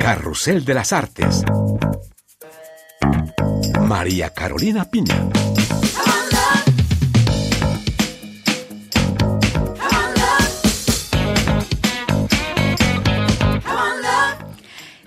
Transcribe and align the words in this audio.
Carrusel 0.00 0.64
de 0.64 0.72
las 0.72 0.94
Artes. 0.94 1.42
María 3.82 4.30
Carolina 4.30 4.86
Piña. 4.86 5.28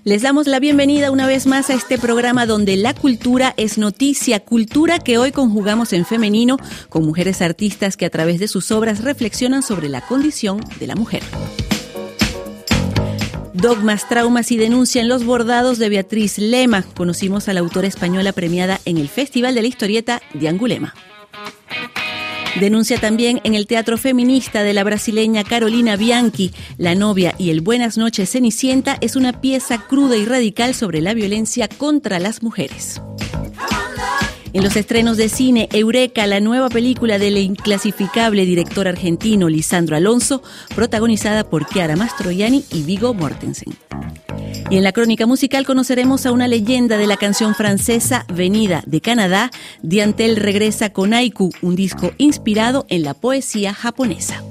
Les 0.05 0.21
damos 0.21 0.45
la 0.45 0.59
bienvenida 0.59 1.09
una 1.09 1.25
vez 1.25 1.47
más 1.47 1.71
a 1.71 1.73
este 1.73 1.97
programa 1.97 2.45
donde 2.45 2.77
la 2.77 2.93
cultura 2.93 3.55
es 3.57 3.79
noticia, 3.79 4.41
cultura 4.41 4.99
que 4.99 5.17
hoy 5.17 5.31
conjugamos 5.31 5.91
en 5.93 6.05
femenino 6.05 6.57
con 6.89 7.03
mujeres 7.03 7.41
artistas 7.41 7.97
que 7.97 8.05
a 8.05 8.09
través 8.11 8.39
de 8.39 8.47
sus 8.47 8.69
obras 8.71 9.03
reflexionan 9.03 9.63
sobre 9.63 9.89
la 9.89 10.01
condición 10.01 10.61
de 10.79 10.87
la 10.87 10.95
mujer. 10.95 11.23
Dogmas, 13.53 14.09
traumas 14.09 14.51
y 14.51 14.57
denuncia 14.57 15.01
en 15.01 15.07
los 15.07 15.25
bordados 15.25 15.77
de 15.77 15.89
Beatriz 15.89 16.39
Lema. 16.39 16.81
Conocimos 16.81 17.47
a 17.47 17.53
la 17.53 17.59
autora 17.59 17.87
española 17.87 18.31
premiada 18.33 18.79
en 18.85 18.97
el 18.97 19.07
Festival 19.07 19.53
de 19.53 19.61
la 19.61 19.67
Historieta 19.67 20.21
de 20.33 20.49
Angulema. 20.49 20.95
Denuncia 22.59 22.99
también 22.99 23.41
en 23.43 23.55
el 23.55 23.65
teatro 23.65 23.97
feminista 23.97 24.63
de 24.63 24.73
la 24.73 24.83
brasileña 24.83 25.43
Carolina 25.43 25.95
Bianchi, 25.95 26.51
La 26.77 26.93
novia 26.93 27.33
y 27.37 27.49
el 27.49 27.61
Buenas 27.61 27.97
noches 27.97 28.31
Cenicienta 28.31 28.97
es 29.01 29.15
una 29.15 29.41
pieza 29.41 29.79
cruda 29.87 30.17
y 30.17 30.25
radical 30.25 30.75
sobre 30.75 31.01
la 31.01 31.13
violencia 31.13 31.67
contra 31.67 32.19
las 32.19 32.43
mujeres. 32.43 33.01
En 34.53 34.63
los 34.63 34.75
estrenos 34.75 35.17
de 35.17 35.29
cine, 35.29 35.67
Eureka, 35.73 36.27
la 36.27 36.39
nueva 36.39 36.69
película 36.69 37.17
del 37.17 37.39
inclasificable 37.39 38.45
director 38.45 38.87
argentino 38.87 39.49
Lisandro 39.49 39.95
Alonso, 39.95 40.43
protagonizada 40.75 41.43
por 41.43 41.65
Chiara 41.65 41.95
Mastroianni 41.95 42.63
y 42.71 42.83
Vigo 42.83 43.15
Mortensen. 43.15 43.73
Y 44.69 44.77
en 44.77 44.83
la 44.83 44.91
crónica 44.91 45.25
musical 45.25 45.65
conoceremos 45.65 46.27
a 46.27 46.31
una 46.31 46.47
leyenda 46.47 46.97
de 46.97 47.07
la 47.07 47.17
canción 47.17 47.55
francesa 47.55 48.25
venida 48.31 48.83
de 48.85 49.01
Canadá. 49.01 49.49
Diantel 49.81 50.35
regresa 50.35 50.91
con 50.91 51.15
Aiku, 51.15 51.49
un 51.63 51.75
disco 51.75 52.11
inspirado 52.19 52.85
en 52.89 53.01
la 53.01 53.15
poesía 53.15 53.73
japonesa. 53.73 54.43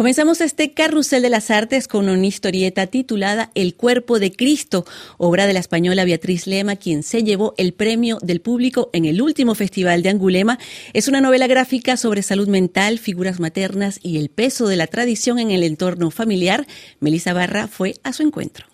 Comenzamos 0.00 0.40
este 0.40 0.72
carrusel 0.72 1.20
de 1.20 1.28
las 1.28 1.50
artes 1.50 1.86
con 1.86 2.08
una 2.08 2.26
historieta 2.26 2.86
titulada 2.86 3.50
El 3.54 3.74
cuerpo 3.74 4.18
de 4.18 4.32
Cristo, 4.32 4.86
obra 5.18 5.44
de 5.44 5.52
la 5.52 5.60
española 5.60 6.06
Beatriz 6.06 6.46
Lema, 6.46 6.76
quien 6.76 7.02
se 7.02 7.22
llevó 7.22 7.52
el 7.58 7.74
premio 7.74 8.16
del 8.22 8.40
público 8.40 8.88
en 8.94 9.04
el 9.04 9.20
último 9.20 9.54
festival 9.54 10.02
de 10.02 10.08
Angulema. 10.08 10.58
Es 10.94 11.06
una 11.06 11.20
novela 11.20 11.46
gráfica 11.48 11.98
sobre 11.98 12.22
salud 12.22 12.48
mental, 12.48 12.98
figuras 12.98 13.40
maternas 13.40 14.00
y 14.02 14.16
el 14.16 14.30
peso 14.30 14.68
de 14.68 14.76
la 14.76 14.86
tradición 14.86 15.38
en 15.38 15.50
el 15.50 15.62
entorno 15.62 16.10
familiar. 16.10 16.66
Melissa 17.00 17.34
Barra 17.34 17.68
fue 17.68 17.96
a 18.02 18.14
su 18.14 18.22
encuentro. 18.22 18.64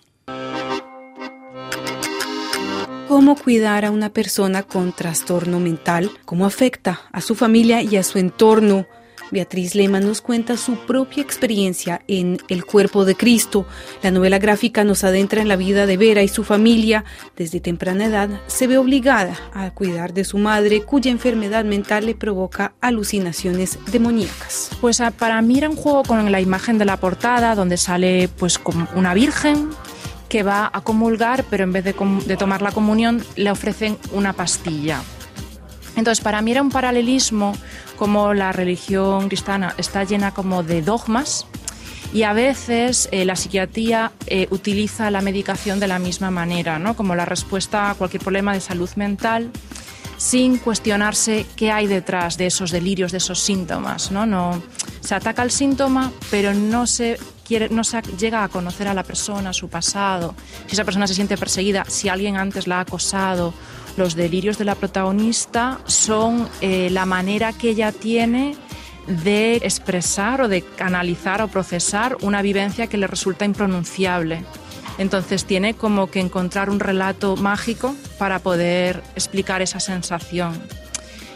¿Cómo 3.09 3.35
cuidar 3.35 3.85
a 3.85 3.91
una 3.91 4.13
persona 4.13 4.63
con 4.63 4.95
trastorno 4.95 5.59
mental? 5.59 6.09
¿Cómo 6.25 6.47
afecta 6.47 7.01
a 7.11 7.21
su 7.21 7.35
familia 7.35 7.83
y 7.83 7.97
a 7.97 8.05
su 8.05 8.19
entorno? 8.19 8.87
Beatriz 9.31 9.75
Lema 9.75 10.01
nos 10.01 10.21
cuenta 10.21 10.57
su 10.57 10.77
propia 10.87 11.23
experiencia 11.23 12.03
en 12.07 12.39
El 12.49 12.65
cuerpo 12.65 13.05
de 13.05 13.17
Cristo. 13.17 13.67
La 14.03 14.11
novela 14.11 14.39
gráfica 14.39 14.85
nos 14.85 15.05
adentra 15.05 15.43
en 15.43 15.49
la 15.49 15.57
vida 15.57 15.87
de 15.87 15.97
Vera 15.97 16.23
y 16.23 16.29
su 16.29 16.45
familia. 16.45 17.05
Desde 17.37 17.61
temprana 17.61 18.07
edad 18.07 18.29
se 18.47 18.67
ve 18.67 18.79
obligada 18.79 19.37
a 19.53 19.71
cuidar 19.71 20.13
de 20.15 20.25
su 20.25 20.39
madre, 20.39 20.83
cuya 20.83 21.11
enfermedad 21.11 21.65
mental 21.65 22.07
le 22.07 22.15
provoca 22.15 22.75
alucinaciones 22.81 23.79
demoníacas. 23.91 24.71
Pues 24.81 25.01
ah, 25.01 25.11
para 25.11 25.43
mí 25.43 25.59
era 25.59 25.69
un 25.69 25.77
juego 25.77 26.05
con 26.05 26.31
la 26.31 26.41
imagen 26.41 26.79
de 26.79 26.85
la 26.85 26.99
portada, 26.99 27.55
donde 27.55 27.77
sale 27.77 28.29
pues 28.29 28.59
como 28.59 28.87
una 28.95 29.15
virgen 29.15 29.71
que 30.29 30.43
va 30.43 30.71
a 30.73 30.81
comulgar, 30.81 31.45
pero 31.51 31.65
en 31.65 31.73
vez 31.73 31.85
de 31.85 32.37
tomar 32.37 32.63
la 32.63 32.73
comunión 32.73 33.25
le 33.37 33.51
ofrecen 33.51 33.97
una 34.13 34.33
pastilla. 34.33 35.01
Entonces, 35.97 36.23
para 36.23 36.43
mí 36.43 36.53
era 36.53 36.63
un 36.63 36.71
paralelismo 36.71 37.55
como 37.97 38.35
la 38.35 38.53
religión 38.53 39.29
cristiana 39.29 39.75
está 39.79 40.05
llena 40.05 40.33
como 40.33 40.63
de 40.63 40.83
dogmas 40.83 41.47
y 42.13 42.23
a 42.23 42.33
veces 42.33 43.09
eh, 43.13 43.25
la 43.25 43.37
psiquiatría 43.37 44.13
eh, 44.27 44.47
utiliza 44.51 45.11
la 45.11 45.21
medicación 45.21 45.81
de 45.81 45.89
la 45.89 45.99
misma 45.99 46.31
manera, 46.31 46.79
¿no? 46.79 46.95
como 46.95 47.15
la 47.15 47.25
respuesta 47.25 47.91
a 47.91 47.95
cualquier 47.95 48.23
problema 48.23 48.53
de 48.53 48.61
salud 48.61 48.91
mental 48.97 49.51
sin 50.17 50.59
cuestionarse 50.59 51.45
qué 51.57 51.71
hay 51.71 51.87
detrás 51.87 52.39
de 52.39 52.47
esos 52.47 52.71
delirios, 52.71 53.13
de 53.13 53.19
esos 53.19 53.41
síntomas. 53.41 54.11
¿no? 54.11 54.25
No, 54.25 54.63
se 55.01 55.15
ataca 55.15 55.43
el 55.43 55.51
síntoma, 55.51 56.13
pero 56.31 56.55
no 56.55 56.87
se, 56.87 57.19
quiere, 57.45 57.69
no 57.69 57.85
se 57.85 58.01
llega 58.19 58.45
a 58.45 58.49
conocer 58.49 58.89
a 58.89 58.95
la 58.95 59.03
persona, 59.03 59.53
su 59.53 59.69
pasado, 59.69 60.35
si 60.67 60.75
esa 60.75 60.85
persona 60.85 61.07
se 61.07 61.15
siente 61.15 61.37
perseguida, 61.37 61.85
si 61.87 62.09
alguien 62.09 62.37
antes 62.37 62.67
la 62.67 62.79
ha 62.79 62.81
acosado 62.81 63.53
los 63.97 64.15
delirios 64.15 64.59
de 64.59 64.65
la 64.65 64.75
protagonista 64.75 65.81
son 65.87 66.49
eh, 66.61 66.91
la 66.91 67.07
manera 67.07 67.53
que 67.53 67.71
ella 67.71 67.93
tiene 67.93 68.57
de 69.07 69.57
expresar 69.57 70.43
o 70.43 70.49
de 70.49 70.63
canalizar 70.63 71.41
o 71.41 71.49
procesar 71.49 72.17
una 72.21 72.43
vivencia 72.43 72.89
que 72.89 72.97
le 72.97 73.07
resulta 73.07 73.45
impronunciable. 73.45 74.45
Entonces 74.99 75.45
tiene 75.45 75.75
como 75.75 76.11
que 76.11 76.21
encontrar 76.21 76.71
un 76.71 76.81
relato 76.81 77.37
mágico 77.37 77.95
para 78.19 78.39
poder 78.39 79.03
explicar 79.15 79.63
esa 79.63 79.81
sensación. 79.81 80.61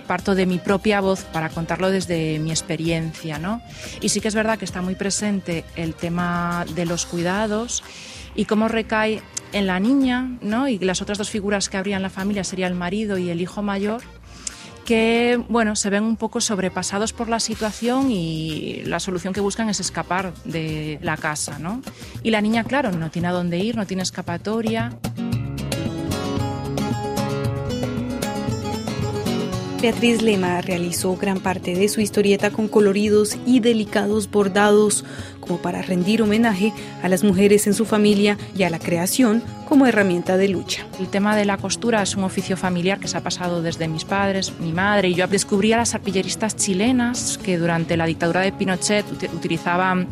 Parto 0.06 0.34
de 0.34 0.46
mi 0.46 0.58
propia 0.58 1.00
voz 1.00 1.22
para 1.24 1.50
contarlo 1.50 1.90
desde 1.90 2.38
mi 2.40 2.50
experiencia, 2.50 3.38
¿no? 3.38 3.62
Y 4.00 4.08
sí 4.08 4.20
que 4.20 4.28
es 4.28 4.34
verdad 4.34 4.58
que 4.58 4.64
está 4.64 4.82
muy 4.82 4.96
presente 4.96 5.64
el 5.76 5.94
tema 5.94 6.64
de 6.74 6.84
los 6.84 7.06
cuidados 7.06 7.84
y 8.34 8.46
cómo 8.46 8.66
recae 8.66 9.22
en 9.52 9.66
la 9.66 9.80
niña, 9.80 10.36
¿no? 10.40 10.68
Y 10.68 10.78
las 10.78 11.02
otras 11.02 11.18
dos 11.18 11.30
figuras 11.30 11.68
que 11.68 11.76
habría 11.76 11.96
en 11.96 12.02
la 12.02 12.10
familia 12.10 12.44
sería 12.44 12.66
el 12.66 12.74
marido 12.74 13.18
y 13.18 13.30
el 13.30 13.40
hijo 13.40 13.62
mayor, 13.62 14.02
que 14.84 15.42
bueno, 15.48 15.76
se 15.76 15.90
ven 15.90 16.02
un 16.04 16.16
poco 16.16 16.40
sobrepasados 16.40 17.12
por 17.12 17.28
la 17.28 17.40
situación 17.40 18.10
y 18.10 18.82
la 18.84 18.98
solución 18.98 19.32
que 19.32 19.40
buscan 19.40 19.68
es 19.68 19.80
escapar 19.80 20.34
de 20.44 20.98
la 21.02 21.16
casa, 21.16 21.58
¿no? 21.58 21.82
Y 22.22 22.30
la 22.30 22.40
niña, 22.40 22.64
claro, 22.64 22.90
no 22.92 23.10
tiene 23.10 23.28
a 23.28 23.32
dónde 23.32 23.58
ir, 23.58 23.76
no 23.76 23.86
tiene 23.86 24.02
escapatoria. 24.02 24.90
Beatriz 29.80 30.20
Lema 30.20 30.60
realizó 30.60 31.16
gran 31.16 31.40
parte 31.40 31.74
de 31.74 31.88
su 31.88 32.02
historieta 32.02 32.50
con 32.50 32.68
coloridos 32.68 33.38
y 33.46 33.60
delicados 33.60 34.30
bordados 34.30 35.06
como 35.40 35.56
para 35.56 35.80
rendir 35.80 36.20
homenaje 36.20 36.74
a 37.02 37.08
las 37.08 37.24
mujeres 37.24 37.66
en 37.66 37.72
su 37.72 37.86
familia 37.86 38.36
y 38.54 38.64
a 38.64 38.70
la 38.70 38.78
creación 38.78 39.42
como 39.66 39.86
herramienta 39.86 40.36
de 40.36 40.48
lucha. 40.48 40.86
El 40.98 41.08
tema 41.08 41.34
de 41.34 41.46
la 41.46 41.56
costura 41.56 42.02
es 42.02 42.14
un 42.14 42.24
oficio 42.24 42.58
familiar 42.58 43.00
que 43.00 43.08
se 43.08 43.16
ha 43.16 43.22
pasado 43.22 43.62
desde 43.62 43.88
mis 43.88 44.04
padres, 44.04 44.52
mi 44.60 44.70
madre 44.70 45.08
y 45.08 45.14
yo 45.14 45.26
descubrí 45.26 45.72
a 45.72 45.78
las 45.78 45.94
arpilleristas 45.94 46.56
chilenas 46.56 47.38
que 47.42 47.56
durante 47.56 47.96
la 47.96 48.04
dictadura 48.04 48.42
de 48.42 48.52
Pinochet 48.52 49.06
utilizaban 49.32 50.08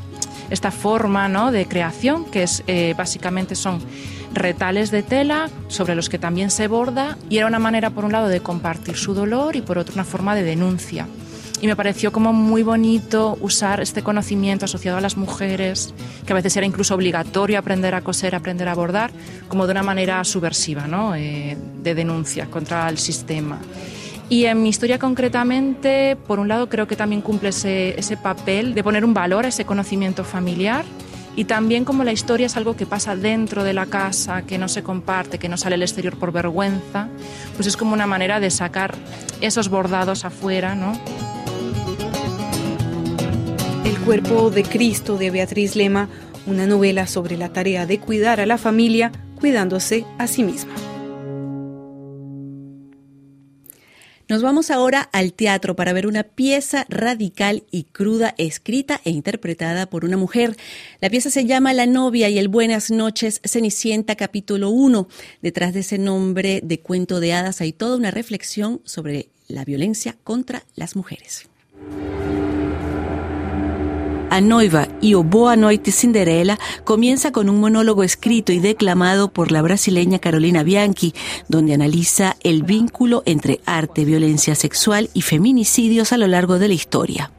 esta 0.49 0.71
forma 0.71 1.29
¿no? 1.29 1.53
de 1.53 1.67
creación 1.67 2.25
que 2.25 2.45
es 2.45 2.65
eh, 2.69 2.95
básicamente 2.97 3.55
son 3.55 3.81
retales 4.33 4.91
de 4.91 5.03
tela 5.03 5.50
sobre 5.69 5.94
los 5.94 6.09
que 6.09 6.19
también 6.19 6.50
se 6.50 6.69
borda 6.69 7.16
y 7.31 7.39
era 7.39 7.47
una 7.47 7.59
manera 7.59 7.91
por 7.91 8.05
un 8.05 8.12
lado 8.12 8.28
de 8.28 8.41
compartir 8.41 8.97
su 8.97 9.15
dolor 9.15 9.56
y 9.56 9.62
por 9.62 9.78
otro 9.78 9.94
una 9.94 10.05
forma 10.05 10.34
de 10.34 10.43
denuncia. 10.43 11.06
Y 11.61 11.66
me 11.66 11.75
pareció 11.75 12.12
como 12.12 12.33
muy 12.33 12.62
bonito 12.62 13.37
usar 13.41 13.81
este 13.81 14.03
conocimiento 14.03 14.67
asociado 14.67 14.97
a 14.99 15.00
las 15.00 15.17
mujeres, 15.17 15.93
que 16.25 16.33
a 16.33 16.37
veces 16.37 16.56
era 16.56 16.65
incluso 16.65 16.94
obligatorio 16.94 17.59
aprender 17.59 17.97
a 17.97 18.00
coser, 18.03 18.37
aprender 18.37 18.69
a 18.69 18.75
bordar, 18.75 19.11
como 19.49 19.67
de 19.67 19.72
una 19.72 19.83
manera 19.83 20.22
subversiva, 20.22 20.87
¿no? 20.87 21.17
Eh, 21.17 21.56
de 21.83 21.94
denuncia 21.97 22.47
contra 22.47 22.88
el 22.88 22.99
sistema. 22.99 23.59
Y 24.28 24.44
en 24.44 24.62
mi 24.62 24.69
historia 24.69 25.00
concretamente, 25.00 26.17
por 26.28 26.38
un 26.38 26.47
lado, 26.47 26.69
creo 26.69 26.87
que 26.87 26.94
también 26.94 27.22
cumple 27.22 27.49
ese, 27.49 27.99
ese 27.99 28.17
papel 28.17 28.75
de 28.75 28.84
poner 28.84 29.05
un 29.05 29.15
valor 29.15 29.44
a 29.44 29.49
ese 29.49 29.65
conocimiento 29.65 30.22
familiar 30.22 30.84
y 31.38 31.44
también 31.44 31.84
como 31.84 32.02
la 32.02 32.11
historia 32.11 32.46
es 32.46 32.56
algo 32.56 32.75
que 32.75 32.85
pasa 32.85 33.14
dentro 33.14 33.62
de 33.62 33.73
la 33.73 33.87
casa, 33.87 34.43
que 34.43 34.58
no 34.58 34.67
se 34.67 34.82
comparte, 34.82 35.38
que 35.38 35.49
no 35.49 35.56
sale 35.56 35.76
al 35.76 35.82
exterior 35.82 36.17
por 36.17 36.32
vergüenza, 36.32 37.06
pues 37.55 37.69
es 37.69 37.76
como 37.76 37.93
una 37.93 38.08
manera 38.08 38.40
de 38.40 38.50
sacar 38.50 38.96
esos 39.40 39.69
bordados 39.69 40.25
afuera, 40.25 40.75
¿no? 40.75 41.00
El 43.85 43.96
cuerpo 44.00 44.50
de 44.50 44.64
Cristo 44.64 45.17
de 45.17 45.31
Beatriz 45.31 45.76
Lema, 45.76 46.08
una 46.44 46.67
novela 46.67 47.06
sobre 47.06 47.37
la 47.37 47.50
tarea 47.50 47.87
de 47.87 48.00
cuidar 48.00 48.40
a 48.40 48.46
la 48.46 48.58
familia 48.58 49.12
cuidándose 49.37 50.05
a 50.19 50.26
sí 50.26 50.43
misma. 50.43 50.88
Nos 54.28 54.42
vamos 54.42 54.70
ahora 54.70 55.08
al 55.12 55.32
teatro 55.32 55.75
para 55.75 55.94
ver 55.94 56.06
una 56.06 56.22
pieza 56.22 56.84
radical 56.90 57.64
y 57.70 57.84
cruda 57.84 58.34
escrita 58.36 59.00
e 59.04 59.10
interpretada 59.10 59.86
por 59.86 60.04
una 60.04 60.19
mujer. 60.19 60.54
La 61.00 61.08
pieza 61.08 61.30
se 61.30 61.46
llama 61.46 61.72
La 61.72 61.86
novia 61.86 62.28
y 62.28 62.38
el 62.38 62.48
Buenas 62.48 62.90
noches 62.90 63.40
Cenicienta 63.42 64.16
capítulo 64.16 64.69
1. 64.69 65.08
Detrás 65.40 65.72
de 65.72 65.80
ese 65.80 65.96
nombre 65.96 66.60
de 66.62 66.78
cuento 66.78 67.20
de 67.20 67.32
hadas 67.32 67.62
hay 67.62 67.72
toda 67.72 67.96
una 67.96 68.10
reflexión 68.10 68.82
sobre 68.84 69.30
la 69.46 69.64
violencia 69.64 70.14
contra 70.25 70.62
las 70.76 70.94
mujeres. 70.94 71.48
A 74.30 74.40
Noiva 74.40 74.88
y 75.00 75.14
O 75.14 75.25
Boa 75.25 75.56
Noite 75.56 75.90
Cinderella 75.90 76.58
comienza 76.84 77.32
con 77.32 77.48
un 77.48 77.60
monólogo 77.60 78.02
escrito 78.02 78.52
y 78.52 78.58
declamado 78.58 79.32
por 79.32 79.50
la 79.50 79.62
brasileña 79.62 80.19
Carolina 80.19 80.62
Bianchi, 80.62 81.14
donde 81.48 81.75
analiza 81.75 82.36
el 82.42 82.62
vínculo 82.62 83.22
entre 83.25 83.60
arte, 83.64 84.04
violencia 84.04 84.54
sexual 84.54 85.08
y 85.14 85.22
feminicidios 85.22 86.12
a 86.12 86.19
lo 86.19 86.26
largo 86.26 86.58
de 86.58 86.69
la 86.69 86.75
historia. 86.75 87.30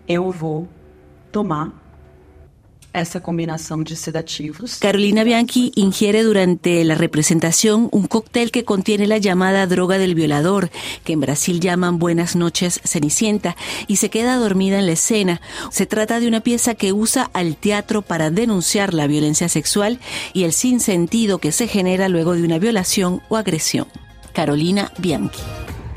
Esa 2.94 3.22
combinación 3.22 3.84
de 3.84 3.96
sedativos. 3.96 4.78
Carolina 4.78 5.24
Bianchi 5.24 5.72
ingiere 5.76 6.24
durante 6.24 6.84
la 6.84 6.96
representación 6.96 7.90
un 7.92 8.08
cóctel 8.08 8.52
que 8.52 8.66
contiene 8.66 9.08
la 9.08 9.18
llamada 9.18 9.68
droga 9.68 9.98
del 9.98 10.16
violador, 10.16 10.70
que 11.04 11.14
en 11.14 11.22
Brasil 11.22 11.60
llaman 11.60 12.00
Buenas 12.00 12.36
noches 12.36 12.82
Cenicienta, 12.84 13.56
y 13.88 13.98
se 13.98 14.10
queda 14.10 14.36
dormida 14.38 14.80
en 14.80 14.86
la 14.86 14.94
escena. 14.94 15.42
Se 15.72 15.86
trata 15.86 16.20
de 16.20 16.28
una 16.28 16.42
pieza 16.42 16.76
que 16.76 16.94
usa 16.94 17.30
al 17.34 17.56
teatro 17.56 18.02
para 18.02 18.32
denunciar 18.32 18.94
la 18.94 19.08
violencia 19.08 19.50
sexual 19.50 20.00
y 20.34 20.44
el 20.44 20.54
sinsentido 20.54 21.40
que 21.40 21.52
se 21.52 21.68
genera 21.68 22.10
luego 22.10 22.34
de 22.34 22.44
una 22.44 22.60
violación 22.60 23.22
o 23.30 23.38
agresión. 23.38 23.88
Carolina 24.34 24.92
Bianchi. 24.98 25.40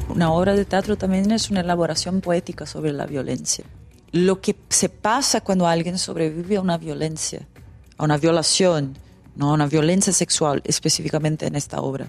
Una 0.09 0.33
obra 0.33 0.55
de 0.55 0.65
teatro 0.65 0.97
también 0.97 1.31
es 1.31 1.51
una 1.51 1.61
elaboración 1.61 2.21
poética 2.21 2.67
sobre 2.67 2.93
la 2.93 3.07
violencia 3.07 3.65
lo 4.13 4.41
que 4.41 4.55
se 4.69 4.91
pasa 4.91 5.41
cuando 5.41 5.67
alguien 5.67 5.99
sobrevive 5.99 6.57
a 6.57 6.61
una 6.61 6.77
violencia, 6.77 7.49
a 7.97 8.05
una 8.05 8.19
violación, 8.19 8.95
no 9.35 9.51
a 9.51 9.55
una 9.55 9.67
violencia 9.67 10.13
sexual 10.13 10.61
específicamente 10.65 11.47
en 11.47 11.57
esta 11.57 11.81
obra. 11.81 12.09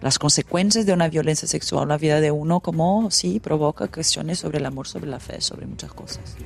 Las 0.00 0.18
consecuencias 0.18 0.86
de 0.86 0.92
una 0.92 1.08
violencia 1.08 1.46
sexual 1.46 1.84
en 1.84 1.88
la 1.90 1.98
vida 1.98 2.20
de 2.20 2.30
uno, 2.30 2.60
como 2.60 3.10
sí, 3.10 3.40
provoca 3.40 3.88
cuestiones 3.88 4.38
sobre 4.38 4.58
el 4.58 4.66
amor, 4.66 4.88
sobre 4.88 5.06
la 5.06 5.20
fe, 5.20 5.40
sobre 5.40 5.66
muchas 5.66 5.92
cosas. 5.92 6.36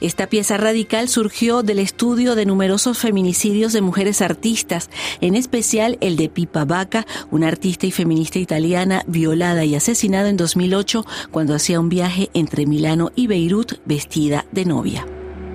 Esta 0.00 0.26
pieza 0.28 0.56
radical 0.56 1.08
surgió 1.08 1.62
del 1.62 1.78
estudio 1.78 2.34
de 2.34 2.46
numerosos 2.46 2.98
feminicidios 2.98 3.72
de 3.72 3.80
mujeres 3.80 4.20
artistas, 4.20 4.90
en 5.20 5.34
especial 5.34 5.98
el 6.00 6.16
de 6.16 6.28
Pipa 6.28 6.64
Vaca, 6.64 7.06
una 7.30 7.48
artista 7.48 7.86
y 7.86 7.90
feminista 7.90 8.38
italiana 8.38 9.02
violada 9.06 9.64
y 9.64 9.74
asesinada 9.74 10.28
en 10.28 10.36
2008 10.36 11.06
cuando 11.30 11.54
hacía 11.54 11.80
un 11.80 11.88
viaje 11.88 12.30
entre 12.34 12.66
Milano 12.66 13.12
y 13.14 13.26
Beirut 13.28 13.74
vestida 13.84 14.44
de 14.52 14.64
novia. 14.64 15.06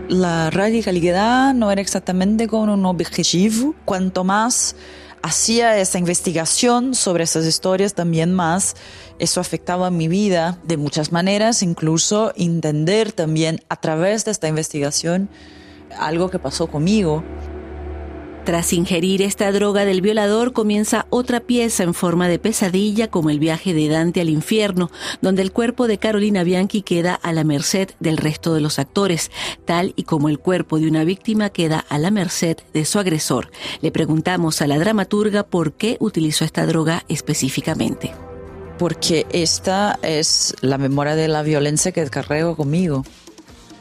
La 0.08 0.50
radicalidad 0.50 1.54
no 1.54 1.70
era 1.70 1.82
exactamente 1.82 2.48
con 2.48 2.70
un 2.70 2.86
objetivo, 2.88 3.76
cuanto 3.86 4.24
más 4.24 4.76
hacía 5.22 5.78
esa 5.78 6.00
investigación 6.00 6.96
sobre 6.96 7.24
esas 7.24 7.46
historias, 7.46 7.94
también 7.94 8.34
más 8.34 8.76
eso 9.20 9.42
afectaba 9.42 9.92
mi 9.92 10.08
vida 10.08 10.58
de 10.64 10.78
muchas 10.78 11.12
maneras, 11.12 11.62
incluso 11.62 12.32
entender 12.36 13.12
también 13.12 13.62
a 13.70 13.76
través 13.76 14.26
de 14.26 14.32
esta 14.32 14.48
investigación 14.48 15.30
algo 15.98 16.30
que 16.30 16.40
pasó 16.40 16.68
conmigo. 16.68 17.24
Tras 18.50 18.74
ingerir 18.74 19.22
esta 19.22 19.52
droga 19.52 19.86
del 19.86 20.02
violador 20.02 20.54
comienza 20.54 21.06
otra 21.12 21.40
pieza 21.40 21.84
en 21.84 21.94
forma 21.94 22.28
de 22.28 22.40
pesadilla 22.40 23.08
como 23.08 23.30
el 23.30 23.38
viaje 23.38 23.76
de 23.76 23.88
Dante 23.90 24.22
al 24.22 24.30
infierno, 24.30 24.90
donde 25.22 25.44
el 25.44 25.52
cuerpo 25.52 25.86
de 25.88 26.00
Carolina 26.00 26.44
Bianchi 26.44 26.82
queda 26.82 27.14
a 27.14 27.32
la 27.32 27.44
merced 27.44 27.92
del 28.00 28.18
resto 28.18 28.56
de 28.56 28.62
los 28.62 28.80
actores, 28.80 29.30
tal 29.66 29.94
y 29.96 30.02
como 30.02 30.30
el 30.30 30.40
cuerpo 30.40 30.80
de 30.80 30.88
una 30.88 31.04
víctima 31.04 31.52
queda 31.52 31.86
a 31.90 32.00
la 32.00 32.10
merced 32.10 32.58
de 32.74 32.86
su 32.86 32.98
agresor. 32.98 33.52
Le 33.82 33.92
preguntamos 33.92 34.64
a 34.64 34.68
la 34.68 34.80
dramaturga 34.80 35.44
por 35.44 35.74
qué 35.74 35.98
utilizó 36.00 36.44
esta 36.44 36.66
droga 36.66 37.06
específicamente 37.08 38.16
porque 38.80 39.28
esta 39.32 40.00
es 40.02 40.56
la 40.62 40.78
memoria 40.78 41.16
de 41.16 41.28
la 41.28 41.44
violencia 41.44 41.92
que 41.92 42.10
carrego 42.10 42.56
conmigo. 42.56 43.04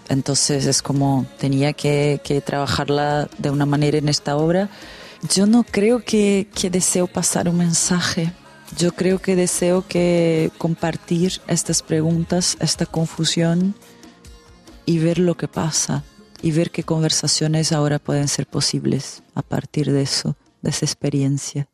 Entonces 0.09 0.67
es 0.67 0.83
como 0.83 1.27
tenía 1.39 1.73
que, 1.73 2.43
trabajarla 2.45 3.29
de 3.39 3.51
una 3.51 3.67
manera 3.67 3.99
en 3.99 4.09
esta 4.09 4.37
obra. 4.37 4.69
Yo 5.35 5.47
no 5.47 5.65
creo 5.65 6.05
que, 6.05 6.49
que 6.55 6.71
deseo 6.71 7.07
pasar 7.07 7.49
un 7.49 7.59
mensaje. 7.59 8.33
Yo 8.77 8.93
creo 8.93 9.19
que 9.19 9.37
deseo 9.37 9.87
que 9.87 10.51
compartir 10.59 11.41
estas 11.47 11.83
preguntas, 11.83 12.57
esta 12.61 12.87
confusión 12.87 13.75
y 14.87 14.99
ver 14.99 15.19
lo 15.19 15.37
que 15.37 15.49
pasa 15.49 16.05
y 16.43 16.53
ver 16.53 16.71
qué 16.71 16.83
conversaciones 16.83 17.73
ahora 17.73 17.99
pueden 17.99 18.29
ser 18.29 18.47
posibles 18.47 19.23
a 19.35 19.43
partir 19.43 19.93
de 19.93 20.03
eso, 20.03 20.37
de 20.63 20.71
esa 20.71 20.87
experiencia. 20.87 21.69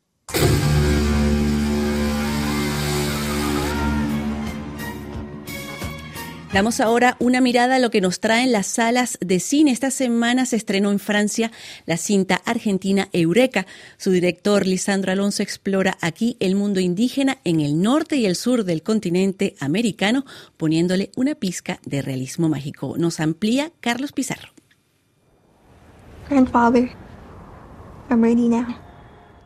Damos 6.55 6.79
ahora 6.79 7.17
una 7.19 7.41
mirada 7.41 7.75
a 7.75 7.79
lo 7.79 7.91
que 7.91 7.99
nos 7.99 8.21
traen 8.21 8.53
las 8.53 8.67
salas 8.67 9.17
de 9.19 9.41
cine. 9.41 9.71
Esta 9.71 9.91
semana 9.91 10.45
se 10.45 10.55
estrenó 10.55 10.89
en 10.91 10.99
Francia 10.99 11.51
la 11.85 11.97
cinta 11.97 12.35
argentina 12.45 13.09
Eureka. 13.11 13.65
Su 13.97 14.11
director, 14.11 14.65
Lisandro 14.65 15.11
Alonso, 15.11 15.43
explora 15.43 15.97
aquí 15.99 16.37
el 16.39 16.55
mundo 16.55 16.79
indígena 16.79 17.39
en 17.43 17.59
el 17.59 17.81
norte 17.81 18.15
y 18.15 18.25
el 18.25 18.37
sur 18.37 18.63
del 18.63 18.83
continente 18.83 19.57
americano, 19.59 20.23
poniéndole 20.55 21.11
una 21.17 21.35
pizca 21.35 21.81
de 21.83 22.01
realismo 22.01 22.47
mágico. 22.47 22.95
Nos 22.97 23.19
amplía 23.19 23.73
Carlos 23.81 24.13
Pizarro. 24.13 24.53
Grandfather. 26.29 26.89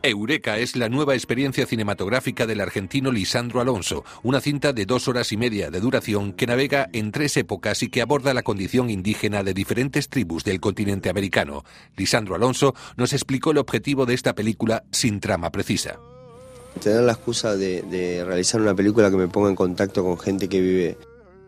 Eureka 0.02 0.58
es 0.58 0.76
la 0.76 0.88
nueva 0.88 1.14
experiencia 1.14 1.66
cinematográfica 1.66 2.46
del 2.46 2.62
argentino 2.62 3.12
Lisandro 3.12 3.60
Alonso, 3.60 4.04
una 4.22 4.40
cinta 4.40 4.72
de 4.72 4.86
dos 4.86 5.08
horas 5.08 5.30
y 5.30 5.36
media 5.36 5.70
de 5.70 5.80
duración 5.80 6.32
que 6.32 6.46
navega 6.46 6.88
en 6.94 7.12
tres 7.12 7.36
épocas 7.36 7.82
y 7.82 7.90
que 7.90 8.00
aborda 8.00 8.32
la 8.32 8.42
condición 8.42 8.88
indígena 8.88 9.42
de 9.42 9.52
diferentes 9.52 10.08
tribus 10.08 10.42
del 10.42 10.58
continente 10.58 11.10
americano. 11.10 11.64
Lisandro 11.96 12.34
Alonso 12.34 12.74
nos 12.96 13.12
explicó 13.12 13.50
el 13.50 13.58
objetivo 13.58 14.06
de 14.06 14.14
esta 14.14 14.34
película 14.34 14.84
sin 14.90 15.20
trama 15.20 15.50
precisa. 15.50 15.98
Tener 16.82 17.02
la 17.02 17.12
excusa 17.12 17.56
de, 17.56 18.24
realizar 18.24 18.60
una 18.60 18.74
película 18.74 19.10
que 19.10 19.16
me 19.16 19.28
ponga 19.28 19.50
en 19.50 19.56
contacto 19.56 20.02
con 20.02 20.18
gente 20.18 20.48
que 20.48 20.60
vive 20.62 20.96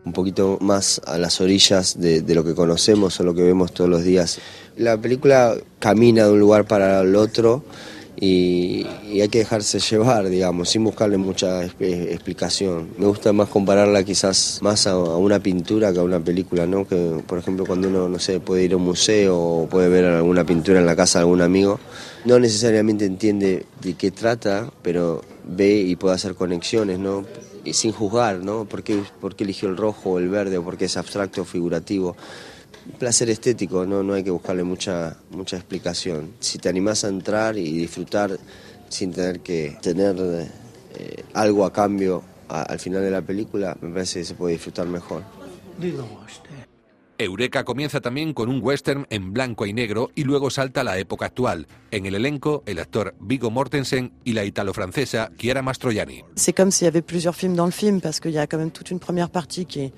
un 0.05 0.13
poquito 0.13 0.59
más 0.61 1.01
a 1.07 1.17
las 1.17 1.41
orillas 1.41 1.99
de, 1.99 2.21
lo 2.35 2.43
que 2.43 2.53
conocemos 2.53 3.19
o 3.19 3.23
lo 3.23 3.33
que 3.33 3.41
vemos 3.41 3.73
todos 3.73 3.89
los 3.89 4.03
días. 4.03 4.39
La 4.77 4.97
película 4.97 5.55
camina 5.79 6.25
de 6.25 6.33
un 6.33 6.39
lugar 6.39 6.65
para 6.65 7.01
el 7.01 7.15
otro 7.15 7.63
y, 8.25 8.85
hay 9.19 9.27
que 9.27 9.39
dejarse 9.39 9.79
llevar, 9.79 10.29
digamos, 10.29 10.69
sin 10.69 10.85
buscarle 10.85 11.17
mucha 11.17 11.65
explicación. 11.65 12.91
Me 12.97 13.05
gusta 13.05 13.33
más 13.33 13.49
compararla 13.49 14.03
quizás 14.03 14.59
más 14.61 14.87
a, 14.87 14.97
una 14.97 15.39
pintura 15.39 15.91
que 15.91 15.99
a 15.99 16.03
una 16.03 16.21
película, 16.21 16.65
¿no? 16.65 16.87
Que, 16.87 17.21
por 17.27 17.37
ejemplo, 17.37 17.65
cuando 17.65 17.89
uno, 17.89 18.07
no 18.07 18.19
sé, 18.19 18.39
puede 18.39 18.63
ir 18.63 18.73
a 18.73 18.77
un 18.77 18.83
museo 18.83 19.37
o 19.37 19.67
puede 19.67 19.89
ver 19.89 20.05
alguna 20.05 20.45
pintura 20.45 20.79
en 20.79 20.85
la 20.85 20.95
casa 20.95 21.19
de 21.19 21.23
algún 21.23 21.41
amigo, 21.41 21.81
no 22.23 22.39
necesariamente 22.39 23.05
entiende 23.05 23.65
de 23.81 23.93
qué 23.95 24.09
trata, 24.09 24.71
pero 24.81 25.21
ve 25.43 25.81
y 25.81 25.97
puede 25.97 26.15
hacer 26.15 26.33
conexiones, 26.35 26.99
¿no? 26.99 27.25
Y 27.65 27.73
sin 27.73 27.91
juzgar, 27.91 28.39
¿no? 28.39 28.63
¿Por 28.63 28.83
qué, 28.83 29.03
por 29.19 29.35
qué 29.35 29.43
eligió 29.43 29.67
el 29.67 29.75
rojo 29.75 30.11
o 30.11 30.19
el 30.19 30.29
verde 30.29 30.57
o 30.57 30.63
por 30.63 30.77
qué 30.77 30.85
es 30.85 30.95
abstracto 30.95 31.41
o 31.41 31.45
figurativo? 31.45 32.15
Placer 32.99 33.29
estético, 33.29 33.85
no, 33.85 34.03
no 34.03 34.13
hay 34.13 34.23
que 34.23 34.31
buscarle 34.31 34.63
mucha, 34.63 35.17
mucha 35.31 35.57
explicación. 35.57 36.33
Si 36.39 36.57
te 36.57 36.69
animás 36.69 37.03
a 37.03 37.09
entrar 37.09 37.57
y 37.57 37.71
disfrutar 37.77 38.37
sin 38.89 39.11
tener 39.11 39.39
que 39.39 39.77
tener 39.81 40.15
eh, 40.19 41.23
algo 41.33 41.65
a 41.65 41.73
cambio 41.73 42.23
al 42.47 42.79
final 42.79 43.01
de 43.01 43.11
la 43.11 43.21
película, 43.21 43.75
me 43.81 43.91
parece 43.91 44.19
que 44.19 44.25
se 44.25 44.35
puede 44.35 44.53
disfrutar 44.53 44.85
mejor. 44.85 45.23
Eureka 47.17 47.63
comienza 47.63 48.01
también 48.01 48.33
con 48.33 48.49
un 48.49 48.59
western 48.61 49.05
en 49.09 49.33
blanco 49.33 49.65
y 49.65 49.73
negro 49.73 50.11
y 50.15 50.23
luego 50.23 50.49
salta 50.49 50.81
a 50.81 50.83
la 50.83 50.97
época 50.97 51.25
actual. 51.25 51.67
En 51.91 52.05
el 52.05 52.15
elenco, 52.15 52.63
el 52.65 52.79
actor 52.79 53.15
Vigo 53.19 53.51
Mortensen 53.51 54.13
y 54.23 54.33
la 54.33 54.43
italo-francesa 54.45 55.31
Chiara 55.37 55.61
Mastroianni. 55.61 56.23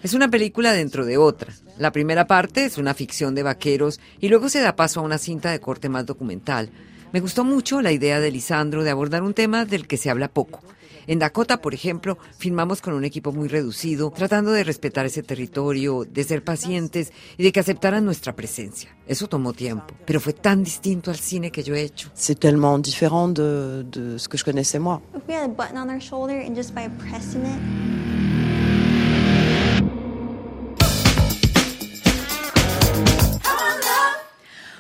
Es 0.04 0.14
una 0.14 0.30
película 0.30 0.74
dentro 0.74 1.06
de 1.06 1.18
otra. 1.18 1.54
La 1.78 1.92
primera 1.92 2.28
parte 2.28 2.66
es 2.66 2.78
una 2.78 2.94
ficción 2.94 3.36
de 3.36 3.44
vaqueros 3.44 4.00
y 4.20 4.30
luego 4.30 4.50
se 4.50 4.62
da 4.62 4.76
paso 4.76 5.00
a 5.00 5.04
una 5.04 5.18
cinta 5.18 5.52
de 5.52 5.60
corte 5.60 5.90
más 5.90 6.06
documental. 6.06 6.70
Me 7.16 7.22
gustó 7.22 7.46
mucho 7.46 7.82
la 7.82 7.94
idea 7.94 8.20
de 8.20 8.30
Lisandro 8.30 8.84
de 8.84 8.90
abordar 8.90 9.24
un 9.24 9.34
tema 9.34 9.64
del 9.64 9.88
que 9.88 9.96
se 9.96 10.10
habla 10.10 10.28
poco 10.28 10.60
en 11.08 11.20
Dakota, 11.20 11.62
por 11.62 11.74
ejemplo, 11.74 12.18
filmamos 12.38 12.82
con 12.82 12.94
un 12.94 13.06
equipo 13.06 13.32
muy 13.32 13.48
reducido, 13.48 14.12
tratando 14.12 14.52
de 14.52 14.66
respetar 14.66 15.06
ese 15.06 15.24
territorio, 15.24 16.04
de 16.04 16.24
ser 16.26 16.44
pacientes 16.44 17.14
y 17.38 17.44
de 17.44 17.54
que 17.54 17.62
aceptaran 17.62 18.04
nuestra 18.04 18.36
presencia. 18.36 18.90
Eso 19.08 19.28
tomó 19.28 19.54
tiempo, 19.54 19.94
pero 20.06 20.20
fue 20.20 20.34
tan 20.34 20.62
distinto 20.64 21.10
al 21.10 21.18
cine 21.18 21.52
que 21.52 21.64
yo 21.64 21.74
he 21.74 21.84
hecho. 21.84 22.10
C'est 22.16 22.38
tellement 22.38 22.80
différent 22.80 23.30
de, 23.30 23.84
de 23.84 24.18
ce 24.18 24.28
que 24.28 24.38
je 24.38 24.44
connaissais 24.44 24.80
moi. 24.80 25.02
If 25.16 25.26
we 25.26 25.36
had 25.36 25.46
a 25.46 25.48
button 25.48 25.78
on 25.78 25.90
our 25.90 26.02
shoulder 26.02 26.38
and 26.38 26.54
just 26.54 26.74
by 26.74 26.90
pressing 26.90 27.46
it, 27.46 28.05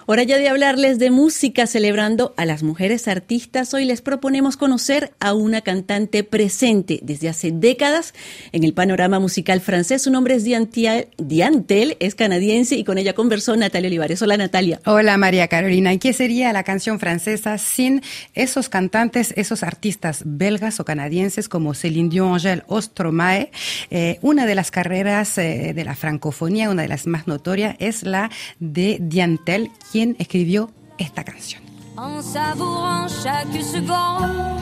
Hora 0.07 0.21
ya 0.21 0.37
de 0.37 0.47
hablarles 0.47 0.99
de 0.99 1.09
música 1.09 1.65
celebrando 1.65 2.35
a 2.37 2.45
las 2.45 2.61
mujeres 2.61 3.07
artistas. 3.07 3.73
Hoy 3.73 3.85
les 3.85 4.03
proponemos 4.03 4.55
conocer 4.55 5.13
a 5.19 5.33
una 5.33 5.61
cantante 5.61 6.23
presente 6.23 6.99
desde 7.01 7.27
hace 7.27 7.49
décadas 7.51 8.13
en 8.51 8.63
el 8.63 8.75
panorama 8.75 9.17
musical 9.17 9.61
francés. 9.61 10.03
Su 10.03 10.11
nombre 10.11 10.35
es 10.35 10.43
Diantel, 10.43 11.97
es 11.99 12.13
canadiense 12.13 12.75
y 12.75 12.83
con 12.83 12.99
ella 12.99 13.13
conversó 13.13 13.55
Natalia 13.55 13.87
Olivares. 13.87 14.21
Hola 14.21 14.37
Natalia. 14.37 14.79
Hola 14.85 15.17
María 15.17 15.47
Carolina. 15.47 15.91
¿Y 15.91 15.97
qué 15.97 16.13
sería 16.13 16.53
la 16.53 16.61
canción 16.61 16.99
francesa 16.99 17.57
sin 17.57 18.03
esos 18.35 18.69
cantantes, 18.69 19.33
esos 19.35 19.63
artistas 19.63 20.21
belgas 20.23 20.79
o 20.79 20.85
canadienses 20.85 21.49
como 21.49 21.73
Céline 21.73 22.09
Dion, 22.09 22.31
Angèle 22.35 22.63
o 22.67 22.79
Stromae? 22.79 23.49
Eh, 23.89 24.19
una 24.21 24.45
de 24.45 24.53
las 24.53 24.69
carreras 24.69 25.35
eh, 25.39 25.73
de 25.73 25.83
la 25.83 25.95
francofonía, 25.95 26.69
una 26.69 26.83
de 26.83 26.89
las 26.89 27.07
más 27.07 27.25
notorias, 27.25 27.75
es 27.79 28.03
la 28.03 28.29
de 28.59 28.99
Diantel, 29.01 29.71
quien 29.95 30.13
escribió 30.19 30.69
esta 30.97 31.23
canción. 31.23 31.61
En 31.95 32.21
savourant 32.21 33.07
chaque 33.07 33.61
seconde 33.63 34.59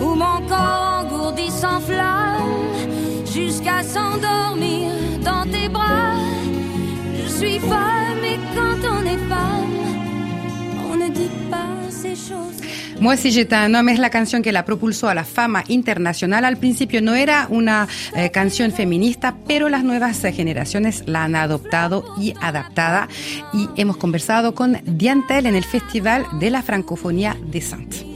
où 0.00 0.14
mon 0.14 0.40
corps 0.48 1.04
engourdi 1.04 1.50
s'enflamme 1.50 2.48
jusqu'à 3.30 3.82
s'endormir 3.82 4.90
dans 5.22 5.44
tes 5.52 5.68
bras. 5.68 6.16
Je 7.14 7.28
suis 7.28 7.58
femme 7.58 8.24
et 8.24 8.38
quand 8.56 8.80
on 8.88 9.02
est 9.04 9.22
femme, 9.28 9.76
on 10.90 10.96
ne 10.96 11.08
dit 11.10 11.34
pas 11.50 11.76
ces 11.90 12.16
choses. 12.16 12.60
Moi 13.04 13.18
si 13.18 13.38
es 13.38 13.98
la 13.98 14.08
canción 14.08 14.40
que 14.40 14.50
la 14.50 14.64
propulsó 14.64 15.10
a 15.10 15.14
la 15.14 15.24
fama 15.24 15.62
internacional. 15.68 16.42
Al 16.46 16.56
principio 16.56 17.02
no 17.02 17.14
era 17.14 17.46
una 17.50 17.86
eh, 18.16 18.30
canción 18.30 18.72
feminista, 18.72 19.36
pero 19.46 19.68
las 19.68 19.84
nuevas 19.84 20.24
eh, 20.24 20.32
generaciones 20.32 21.04
la 21.06 21.24
han 21.24 21.36
adoptado 21.36 22.02
y 22.18 22.32
adaptada. 22.40 23.08
Y 23.52 23.68
hemos 23.76 23.98
conversado 23.98 24.54
con 24.54 24.80
Diantel 24.86 25.44
en 25.44 25.54
el 25.54 25.64
Festival 25.64 26.24
de 26.40 26.48
la 26.48 26.62
Francofonía 26.62 27.36
de 27.44 27.60
Sainte. 27.60 28.13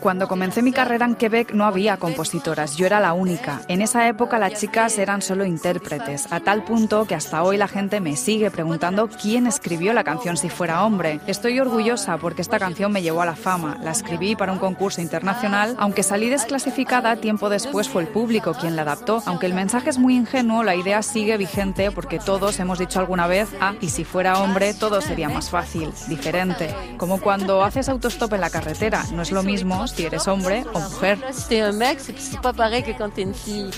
Cuando 0.00 0.28
comencé 0.28 0.62
mi 0.62 0.72
carrera 0.72 1.04
en 1.04 1.14
Quebec 1.14 1.52
no 1.52 1.66
había 1.66 1.98
compositoras, 1.98 2.76
yo 2.76 2.86
era 2.86 3.00
la 3.00 3.12
única. 3.12 3.60
En 3.68 3.82
esa 3.82 4.08
época 4.08 4.38
las 4.38 4.54
chicas 4.54 4.96
eran 4.98 5.20
solo 5.20 5.44
intérpretes, 5.44 6.26
a 6.32 6.40
tal 6.40 6.64
punto 6.64 7.04
que 7.04 7.14
hasta 7.14 7.42
hoy 7.42 7.58
la 7.58 7.68
gente 7.68 8.00
me 8.00 8.16
sigue 8.16 8.50
preguntando 8.50 9.08
quién 9.08 9.46
escribió 9.46 9.92
la 9.92 10.02
canción 10.02 10.38
si 10.38 10.48
fuera 10.48 10.84
hombre. 10.84 11.20
Estoy 11.26 11.60
orgullosa 11.60 12.16
porque 12.16 12.42
esta 12.42 12.58
canción 12.58 12.92
me 12.92 13.02
llevó 13.02 13.20
a 13.20 13.26
la 13.26 13.36
fama. 13.36 13.76
La 13.82 13.90
escribí 13.90 14.34
para 14.36 14.52
un 14.52 14.58
concurso 14.58 15.02
internacional, 15.02 15.76
aunque 15.78 16.02
salí 16.02 16.30
desclasificada, 16.30 17.16
tiempo 17.16 17.50
después 17.50 17.88
fue 17.88 18.02
el 18.02 18.08
público 18.08 18.54
quien 18.54 18.74
la 18.74 18.82
adaptó. 18.82 19.22
Aunque 19.26 19.46
el 19.46 19.54
mensaje 19.54 19.90
es 19.90 19.98
muy 19.98 20.16
ingenuo, 20.16 20.62
la 20.62 20.76
idea 20.76 21.02
sigue 21.02 21.36
vigente 21.36 21.90
porque 21.90 22.18
todos 22.18 22.58
hemos 22.58 22.78
dicho 22.78 23.00
alguna 23.00 23.26
vez, 23.26 23.50
ah, 23.60 23.74
y 23.82 23.90
si 23.90 24.04
fuera 24.04 24.38
hombre 24.38 24.72
todo 24.72 25.02
sería 25.02 25.28
más 25.28 25.50
fácil 25.50 25.89
diferente. 26.08 26.74
Como 26.96 27.20
cuando 27.20 27.62
haces 27.62 27.88
autostop 27.88 28.32
en 28.34 28.40
la 28.40 28.50
carretera, 28.50 29.04
no 29.12 29.22
es 29.22 29.30
lo 29.32 29.42
mismo 29.42 29.86
si 29.86 30.04
eres 30.04 30.26
hombre 30.28 30.64
o 30.72 30.80
mujer. 30.80 31.18
Si 31.32 31.48
t'es 31.48 31.60
un 31.62 31.72
mec, 31.72 32.00
c'est 32.00 32.16
c'est 32.18 32.40
pas 32.40 32.52
pareil 32.52 32.82
que 32.82 32.92
quand 32.96 33.10
t'es 33.10 33.22
une 33.22 33.34
fille. 33.34 33.70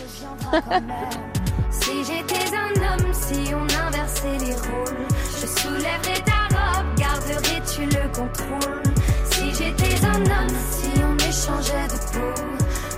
Si 1.70 2.04
j'étais 2.04 2.54
un 2.54 2.74
homme, 2.82 3.12
si 3.12 3.54
on 3.54 3.62
inversait 3.86 4.38
les 4.38 4.54
rôles, 4.54 5.06
je 5.40 5.46
soulèverais 5.46 6.22
ta 6.24 6.54
robe, 6.54 6.86
garderais-tu 6.96 7.86
le 7.86 8.08
contrôle 8.08 8.82
Si 9.30 9.54
j'étais 9.54 10.04
un 10.04 10.20
homme, 10.20 10.56
si 10.70 10.90
on 11.02 11.16
échangeait 11.16 11.88
de 11.88 11.98
peau, 12.12 12.42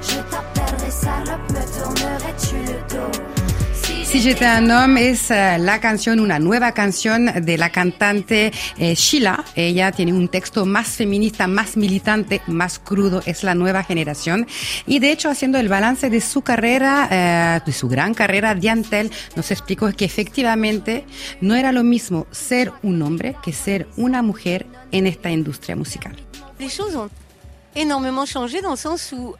je 0.02 0.16
t'appellerais 0.30 0.90
salope, 0.90 1.50
me 1.50 1.62
tournerais-tu 1.72 2.56
le 2.56 2.78
dos 2.94 3.43
Si 3.84 4.20
j'étais 4.20 4.46
un 4.46 4.70
homme 4.70 4.96
es 4.96 5.30
eh, 5.32 5.58
la 5.58 5.80
canción, 5.80 6.20
una 6.20 6.38
nueva 6.38 6.72
canción 6.72 7.26
de 7.44 7.58
la 7.58 7.70
cantante 7.70 8.52
eh, 8.78 8.94
Sheila. 8.94 9.44
Ella 9.56 9.90
tiene 9.90 10.12
un 10.12 10.28
texto 10.28 10.64
más 10.64 10.86
feminista, 10.86 11.48
más 11.48 11.76
militante, 11.76 12.40
más 12.46 12.78
crudo. 12.78 13.22
Es 13.26 13.42
la 13.42 13.56
nueva 13.56 13.82
generación. 13.82 14.46
Y 14.86 15.00
de 15.00 15.10
hecho, 15.10 15.28
haciendo 15.28 15.58
el 15.58 15.68
balance 15.68 16.10
de 16.10 16.20
su 16.20 16.42
carrera, 16.42 17.08
eh, 17.10 17.60
de 17.66 17.72
su 17.72 17.88
gran 17.88 18.14
carrera, 18.14 18.54
Diantel 18.54 19.10
nos 19.34 19.50
explicó 19.50 19.90
que 19.92 20.04
efectivamente 20.04 21.04
no 21.40 21.56
era 21.56 21.72
lo 21.72 21.82
mismo 21.82 22.28
ser 22.30 22.72
un 22.82 23.02
hombre 23.02 23.34
que 23.42 23.52
ser 23.52 23.88
una 23.96 24.22
mujer 24.22 24.66
en 24.92 25.08
esta 25.08 25.30
industria 25.30 25.74
musical. 25.74 26.16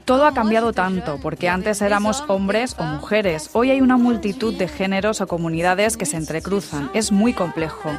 Todo 0.04 0.26
ha 0.26 0.34
cambiado 0.34 0.72
tanto, 0.72 1.18
porque 1.22 1.48
antes 1.48 1.80
éramos 1.80 2.24
hombres 2.26 2.74
o 2.78 2.82
mujeres. 2.82 3.50
Hoy 3.52 3.70
hay 3.70 3.80
una 3.80 3.96
multitud 3.96 4.54
de 4.54 4.66
géneros 4.66 5.20
o 5.20 5.28
comunidades 5.28 5.96
que 5.96 6.06
se 6.06 6.16
entrecruzan. 6.16 6.90
Es 6.94 7.12
muy 7.12 7.32
complejo. 7.32 7.90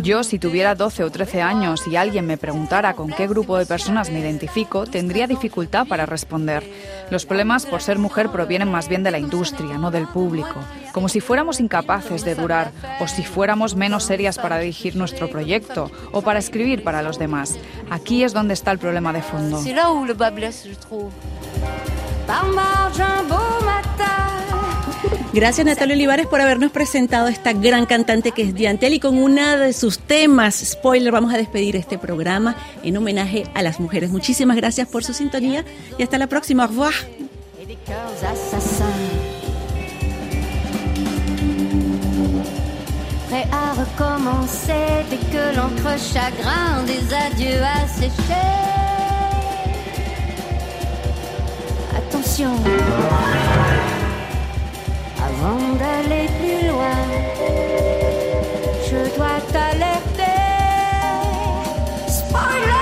Yo, 0.00 0.22
si 0.24 0.38
tuviera 0.38 0.74
12 0.74 1.04
o 1.04 1.10
13 1.10 1.42
años 1.42 1.86
y 1.86 1.96
alguien 1.96 2.26
me 2.26 2.36
preguntara 2.36 2.94
con 2.94 3.10
qué 3.10 3.26
grupo 3.26 3.56
de 3.58 3.66
personas 3.66 4.10
me 4.10 4.20
identifico, 4.20 4.86
tendría 4.86 5.26
dificultad 5.26 5.86
para 5.86 6.06
responder. 6.06 6.64
Los 7.10 7.26
problemas 7.26 7.66
por 7.66 7.82
ser 7.82 7.98
mujer 7.98 8.30
provienen 8.30 8.70
más 8.70 8.88
bien 8.88 9.02
de 9.02 9.10
la 9.10 9.18
industria, 9.18 9.78
no 9.78 9.90
del 9.90 10.06
público. 10.06 10.54
Como 10.92 11.08
si 11.08 11.20
fuéramos 11.20 11.60
incapaces 11.60 12.24
de 12.24 12.34
durar, 12.34 12.70
o 13.00 13.08
si 13.08 13.24
fuéramos 13.24 13.74
menos 13.74 14.04
serias 14.04 14.38
para 14.38 14.58
dirigir 14.58 14.96
nuestro 14.96 15.28
proyecto, 15.28 15.90
o 16.12 16.22
para 16.22 16.38
escribir 16.38 16.84
para 16.84 17.02
los 17.02 17.18
demás. 17.18 17.56
Aquí 17.90 18.24
es 18.24 18.32
donde 18.32 18.54
está 18.54 18.70
el 18.70 18.78
problema 18.78 19.12
de 19.12 19.22
fondo. 19.22 19.60
Gracias 25.34 25.66
Natalia 25.66 25.96
Olivares 25.96 26.28
por 26.28 26.40
habernos 26.40 26.70
presentado 26.70 27.26
a 27.26 27.30
esta 27.30 27.52
gran 27.52 27.86
cantante 27.86 28.30
que 28.30 28.42
es 28.42 28.54
Diantel 28.54 28.94
y 28.94 29.00
con 29.00 29.18
una 29.18 29.56
de 29.56 29.72
sus 29.72 29.98
temas, 29.98 30.54
spoiler, 30.54 31.10
vamos 31.10 31.34
a 31.34 31.36
despedir 31.36 31.74
este 31.74 31.98
programa 31.98 32.54
en 32.84 32.96
homenaje 32.96 33.42
a 33.52 33.60
las 33.62 33.80
mujeres. 33.80 34.10
Muchísimas 34.10 34.56
gracias 34.56 34.86
por 34.86 35.02
su 35.02 35.12
sintonía 35.12 35.64
y 35.98 36.04
hasta 36.04 36.18
la 36.18 36.28
próxima. 36.28 36.62
Au 36.62 36.68
revoir. 36.68 36.94
Avant 55.44 55.74
d'aller 55.80 56.26
plus 56.38 56.68
loin, 56.68 57.00
je 58.88 59.00
dois 59.16 59.40
t'alerter. 59.52 60.40
Spoiler, 62.08 62.73